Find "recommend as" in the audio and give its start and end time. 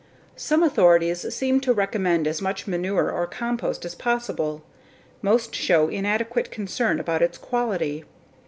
1.73-2.41